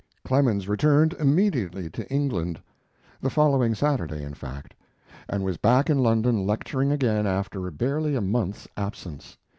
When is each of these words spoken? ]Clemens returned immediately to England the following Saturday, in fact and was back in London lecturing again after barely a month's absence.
]Clemens 0.25 0.67
returned 0.67 1.13
immediately 1.19 1.87
to 1.91 2.11
England 2.11 2.59
the 3.21 3.29
following 3.29 3.75
Saturday, 3.75 4.23
in 4.23 4.33
fact 4.33 4.73
and 5.29 5.43
was 5.43 5.57
back 5.57 5.91
in 5.91 5.99
London 5.99 6.43
lecturing 6.43 6.91
again 6.91 7.27
after 7.27 7.69
barely 7.69 8.15
a 8.15 8.19
month's 8.21 8.67
absence. 8.75 9.37